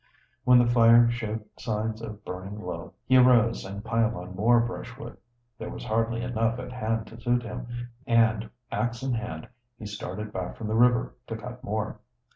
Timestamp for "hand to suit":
6.71-7.43